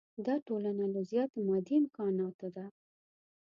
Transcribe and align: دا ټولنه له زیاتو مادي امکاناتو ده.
دا 0.25 0.35
ټولنه 0.47 0.83
له 0.93 1.01
زیاتو 1.11 1.37
مادي 1.47 1.75
امکاناتو 1.81 2.47
ده. 2.55 2.65